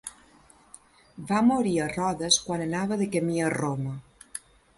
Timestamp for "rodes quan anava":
1.91-2.99